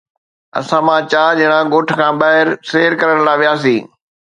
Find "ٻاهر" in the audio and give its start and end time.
2.21-2.47